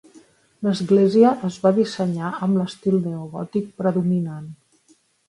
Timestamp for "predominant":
3.83-4.49